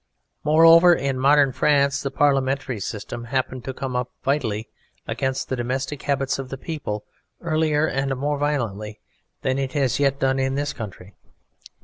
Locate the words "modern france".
1.19-2.01